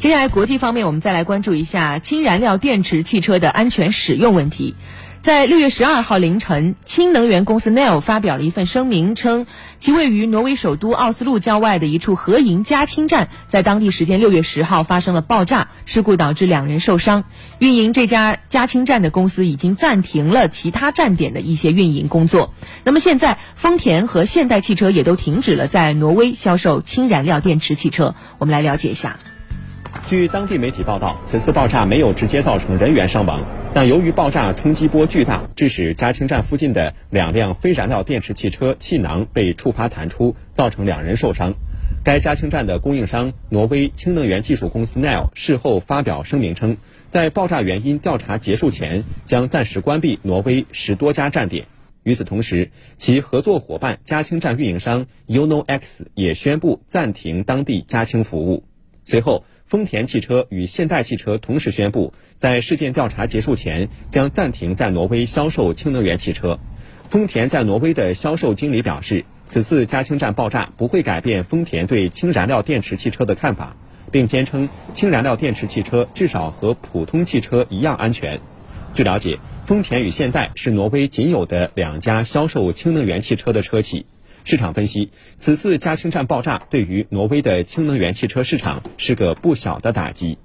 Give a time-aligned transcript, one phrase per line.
[0.00, 4.74] 接下来，国际方面，我们再来关注一下氢燃料电池汽车的安全使用问题。
[5.20, 9.44] 在六月十二号凌晨，氢能源公司 Nel 发表了一份声明，称
[9.78, 17.24] 其位于挪威首都奥斯陆郊外的一处合营加氢站，在当地时间六月十号发生了爆炸事故，导致两人受伤。
[17.58, 22.54] 运营这家加氢站的公司已经暂停了其他站点的一些运营工作。
[22.84, 28.14] 那么现在，丰田和现代汽车也都停止了在挪威销售氢燃料电池汽车。
[28.38, 29.18] 我们来了解一下。
[30.06, 41.54] 据当地媒体报道，此次爆炸没有直接造成人员伤亡，但由于爆炸冲击波巨大，致使加氢站附近的两辆非燃料电池汽车气囊被触发弹出，造成两人受伤。
[42.02, 46.76] 该加氢站的供应商挪威氢能源技术公司 Nel 事后发表声明称，
[47.10, 51.66] 在爆炸原因调查结束前，将暂时关闭挪威十多家站点。
[52.02, 58.64] 与此同时，其合作伙伴加氢站运营商 UnoX 也宣布暂停当地加氢服务。
[59.04, 59.44] 随后。
[59.70, 66.58] 丰田汽车与现代汽车同时宣布，在事件调查结束前将暂停在挪威销售氢能源汽车。
[67.08, 73.76] 丰田在挪威的销售经理表示，此次加氢站爆炸不会改变丰田对氢燃料电池汽车的看法，
[74.10, 78.40] 并坚称氢燃料电池汽车至少和普通汽车一样安全。
[78.96, 84.06] 据了解，丰田与现代是挪威仅有的两家销售氢能源汽车的车企。
[84.44, 90.38] 市场分析，此次加氢站爆炸对于挪威的氢能源汽车市场是个不小的打击。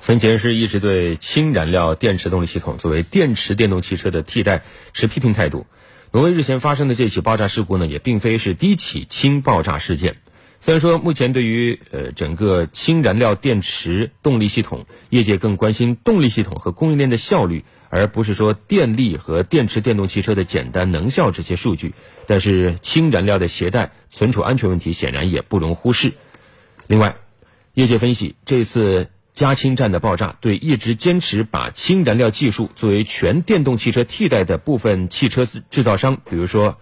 [0.00, 5.66] 丰田是一直对氢燃料电池动力系统作为电池电动汽车的替代持批评态度。
[6.12, 10.16] 挪威日前发生的这起爆炸事故呢，也并非是第一起氢爆炸事件。
[10.60, 17.64] 虽然说目前对于呃整个氢燃料电池动力系统，业界更关心动力系统和供应链的效率。
[17.94, 21.94] 而不是说电力和电池电动汽车的简单能效这些数据，
[22.26, 26.12] 但是氢燃料的携带、存储安全问题显然也不容忽视。
[26.88, 27.14] 另外，
[27.72, 36.78] 业界分析，这次加氢站的爆炸对一直坚持把氢燃料技术作为全电动汽车替代的部分汽车制造商，比如说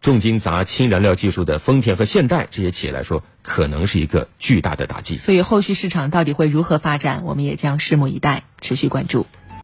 [0.00, 5.18] 重金砸氢燃料技术的丰田和现代这些企业来说，可能是一个巨大的打击。
[5.18, 9.24] 所以，后续市场到底会如何发展，我们也将拭目以待，持续关注。